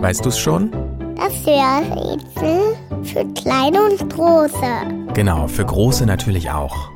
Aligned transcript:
Weißt 0.00 0.24
du 0.24 0.28
es 0.28 0.38
schon? 0.38 0.70
Das 1.16 1.44
Hörrätsel 1.44 2.76
für 3.02 3.24
kleine 3.34 3.82
und 3.82 4.10
große. 4.10 5.12
Genau, 5.12 5.48
für 5.48 5.64
große 5.64 6.06
natürlich 6.06 6.50
auch. 6.50 6.90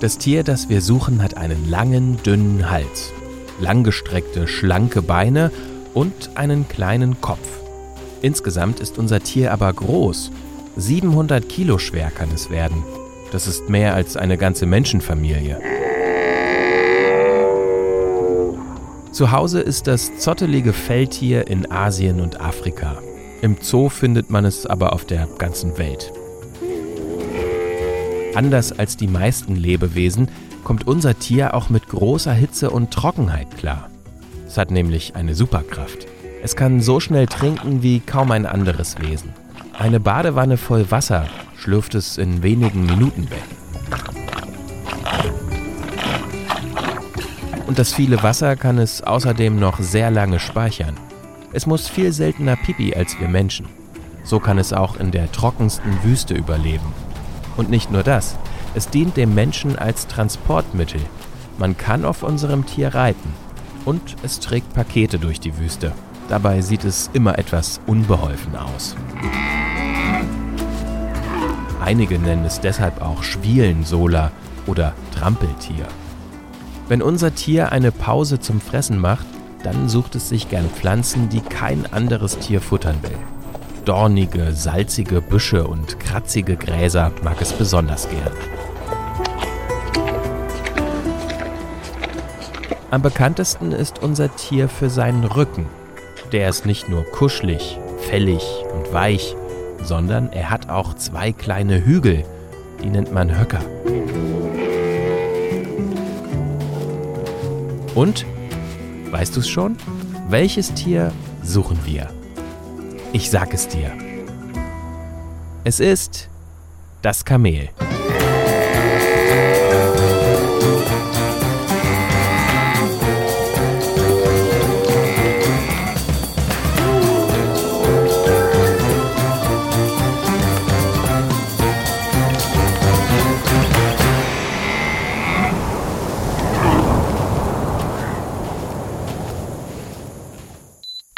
Das 0.00 0.18
Tier, 0.18 0.44
das 0.44 0.68
wir 0.68 0.82
suchen, 0.82 1.22
hat 1.22 1.38
einen 1.38 1.70
langen, 1.70 2.22
dünnen 2.22 2.70
Hals, 2.70 3.12
langgestreckte, 3.60 4.46
schlanke 4.46 5.00
Beine 5.00 5.50
und 5.94 6.30
einen 6.34 6.68
kleinen 6.68 7.20
Kopf. 7.22 7.48
Insgesamt 8.20 8.80
ist 8.80 8.98
unser 8.98 9.20
Tier 9.20 9.52
aber 9.52 9.72
groß. 9.72 10.30
700 10.76 11.48
Kilo 11.48 11.78
schwer 11.78 12.10
kann 12.10 12.28
es 12.34 12.50
werden. 12.50 12.84
Das 13.32 13.46
ist 13.46 13.70
mehr 13.70 13.94
als 13.94 14.18
eine 14.18 14.36
ganze 14.36 14.66
Menschenfamilie. 14.66 15.60
Zu 19.12 19.32
Hause 19.32 19.60
ist 19.60 19.88
das 19.88 20.18
zottelige 20.18 20.72
Feldtier 20.72 21.48
in 21.48 21.70
Asien 21.70 22.20
und 22.20 22.40
Afrika. 22.40 23.02
Im 23.42 23.56
Zoo 23.60 23.88
findet 23.88 24.30
man 24.30 24.44
es 24.44 24.66
aber 24.66 24.92
auf 24.92 25.04
der 25.04 25.26
ganzen 25.38 25.78
Welt. 25.78 26.12
Anders 28.36 28.78
als 28.78 28.96
die 28.96 29.08
meisten 29.08 29.56
Lebewesen 29.56 30.28
kommt 30.62 30.86
unser 30.86 31.18
Tier 31.18 31.54
auch 31.54 31.70
mit 31.70 31.88
großer 31.88 32.32
Hitze 32.32 32.70
und 32.70 32.92
Trockenheit 32.92 33.56
klar. 33.56 33.90
Es 34.46 34.56
hat 34.56 34.70
nämlich 34.70 35.16
eine 35.16 35.34
Superkraft. 35.34 36.06
Es 36.42 36.54
kann 36.54 36.80
so 36.80 37.00
schnell 37.00 37.26
trinken 37.26 37.82
wie 37.82 37.98
kaum 37.98 38.30
ein 38.30 38.46
anderes 38.46 39.00
Wesen. 39.00 39.30
Eine 39.76 39.98
Badewanne 39.98 40.56
voll 40.56 40.88
Wasser 40.92 41.26
schlürft 41.56 41.96
es 41.96 42.16
in 42.16 42.44
wenigen 42.44 42.86
Minuten 42.86 43.28
weg. 43.30 43.59
Und 47.70 47.78
das 47.78 47.92
viele 47.92 48.20
Wasser 48.24 48.56
kann 48.56 48.78
es 48.78 49.00
außerdem 49.00 49.56
noch 49.56 49.78
sehr 49.78 50.10
lange 50.10 50.40
speichern. 50.40 50.96
Es 51.52 51.66
muss 51.66 51.86
viel 51.86 52.10
seltener 52.10 52.56
pipi 52.56 52.96
als 52.96 53.20
wir 53.20 53.28
Menschen. 53.28 53.68
So 54.24 54.40
kann 54.40 54.58
es 54.58 54.72
auch 54.72 54.96
in 54.96 55.12
der 55.12 55.30
trockensten 55.30 56.02
Wüste 56.02 56.34
überleben. 56.34 56.92
Und 57.56 57.70
nicht 57.70 57.92
nur 57.92 58.02
das, 58.02 58.36
es 58.74 58.88
dient 58.88 59.16
dem 59.16 59.36
Menschen 59.36 59.78
als 59.78 60.08
Transportmittel. 60.08 61.00
Man 61.58 61.76
kann 61.76 62.04
auf 62.04 62.24
unserem 62.24 62.66
Tier 62.66 62.92
reiten. 62.92 63.32
Und 63.84 64.16
es 64.24 64.40
trägt 64.40 64.74
Pakete 64.74 65.20
durch 65.20 65.38
die 65.38 65.56
Wüste. 65.56 65.92
Dabei 66.28 66.62
sieht 66.62 66.82
es 66.82 67.08
immer 67.12 67.38
etwas 67.38 67.80
unbeholfen 67.86 68.56
aus. 68.56 68.96
Einige 71.80 72.18
nennen 72.18 72.44
es 72.44 72.58
deshalb 72.58 73.00
auch 73.00 73.22
Schwielensola 73.22 74.32
oder 74.66 74.92
Trampeltier. 75.16 75.86
Wenn 76.90 77.02
unser 77.02 77.32
Tier 77.36 77.70
eine 77.70 77.92
Pause 77.92 78.40
zum 78.40 78.60
Fressen 78.60 78.98
macht, 78.98 79.24
dann 79.62 79.88
sucht 79.88 80.16
es 80.16 80.28
sich 80.28 80.48
gern 80.48 80.68
Pflanzen, 80.68 81.28
die 81.28 81.40
kein 81.40 81.86
anderes 81.92 82.40
Tier 82.40 82.60
futtern 82.60 82.96
will. 83.02 83.16
Dornige, 83.84 84.50
salzige 84.50 85.20
Büsche 85.20 85.68
und 85.68 86.00
kratzige 86.00 86.56
Gräser 86.56 87.12
mag 87.22 87.40
es 87.40 87.52
besonders 87.52 88.08
gern. 88.08 88.32
Am 92.90 93.02
bekanntesten 93.02 93.70
ist 93.70 94.02
unser 94.02 94.34
Tier 94.34 94.68
für 94.68 94.90
seinen 94.90 95.22
Rücken. 95.22 95.66
Der 96.32 96.48
ist 96.48 96.66
nicht 96.66 96.88
nur 96.88 97.04
kuschelig, 97.04 97.78
fällig 98.08 98.42
und 98.74 98.92
weich, 98.92 99.36
sondern 99.80 100.32
er 100.32 100.50
hat 100.50 100.68
auch 100.68 100.94
zwei 100.94 101.30
kleine 101.30 101.84
Hügel, 101.84 102.24
die 102.82 102.88
nennt 102.90 103.14
man 103.14 103.38
Höcker. 103.38 103.60
Und, 108.00 108.24
weißt 109.10 109.36
du 109.36 109.40
es 109.40 109.48
schon? 109.50 109.76
Welches 110.30 110.72
Tier 110.72 111.12
suchen 111.42 111.78
wir? 111.84 112.08
Ich 113.12 113.28
sag 113.28 113.52
es 113.52 113.68
dir. 113.68 113.92
Es 115.64 115.80
ist 115.80 116.30
das 117.02 117.26
Kamel. 117.26 117.68